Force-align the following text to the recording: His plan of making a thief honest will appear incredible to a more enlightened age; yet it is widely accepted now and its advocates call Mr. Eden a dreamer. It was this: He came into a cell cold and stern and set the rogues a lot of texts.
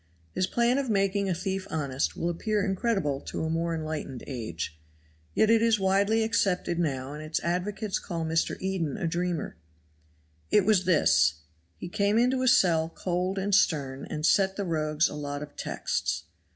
His 0.33 0.47
plan 0.47 0.79
of 0.79 0.89
making 0.89 1.29
a 1.29 1.35
thief 1.35 1.67
honest 1.69 2.17
will 2.17 2.31
appear 2.31 2.65
incredible 2.65 3.21
to 3.25 3.43
a 3.43 3.51
more 3.51 3.75
enlightened 3.75 4.23
age; 4.25 4.81
yet 5.35 5.51
it 5.51 5.61
is 5.61 5.79
widely 5.79 6.23
accepted 6.23 6.79
now 6.79 7.13
and 7.13 7.21
its 7.21 7.39
advocates 7.41 7.99
call 7.99 8.25
Mr. 8.25 8.59
Eden 8.59 8.97
a 8.97 9.05
dreamer. 9.05 9.57
It 10.49 10.65
was 10.65 10.85
this: 10.85 11.35
He 11.77 11.87
came 11.87 12.17
into 12.17 12.41
a 12.41 12.47
cell 12.47 12.89
cold 12.89 13.37
and 13.37 13.53
stern 13.53 14.07
and 14.09 14.25
set 14.25 14.55
the 14.55 14.65
rogues 14.65 15.07
a 15.07 15.13
lot 15.13 15.43
of 15.43 15.55
texts. 15.55 16.23